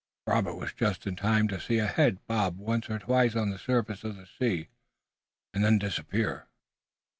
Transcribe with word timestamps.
Robert 0.25 0.55
was 0.55 0.73
just 0.73 1.05
in 1.05 1.15
time 1.15 1.47
to 1.49 1.59
see 1.59 1.77
a 1.77 1.85
head 1.85 2.25
bob 2.25 2.57
once 2.57 2.89
or 2.89 2.97
twice 2.97 3.35
on 3.35 3.51
the 3.51 3.59
surface 3.59 4.03
of 4.03 4.15
the 4.15 4.25
sea, 4.25 4.69
and 5.53 5.63
then 5.63 5.77
disappear. 5.77 6.47